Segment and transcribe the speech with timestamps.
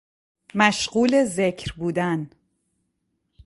[0.55, 2.29] مشغول ذکر بودن